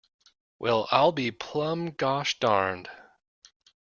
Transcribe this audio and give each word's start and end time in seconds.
Well, 0.57 0.87
I'll 0.91 1.11
be 1.11 1.29
plumb 1.29 1.91
gosh 1.91 2.39
darned. 2.39 2.89